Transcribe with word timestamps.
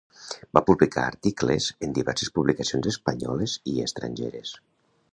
Va 0.57 0.63
publicar 0.69 1.03
articles 1.09 1.69
en 1.87 1.95
diverses 1.99 2.33
publicacions 2.39 2.91
espanyoles 2.95 3.57
i 3.75 3.81
estrangeres. 3.89 4.61